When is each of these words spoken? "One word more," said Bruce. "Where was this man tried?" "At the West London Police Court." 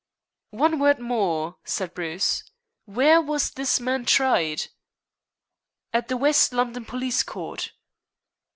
"One 0.55 0.79
word 0.79 0.97
more," 0.97 1.57
said 1.63 1.93
Bruce. 1.93 2.43
"Where 2.85 3.21
was 3.21 3.51
this 3.51 3.79
man 3.79 4.03
tried?" 4.05 4.69
"At 5.93 6.07
the 6.07 6.17
West 6.17 6.53
London 6.53 6.85
Police 6.85 7.21
Court." 7.21 7.71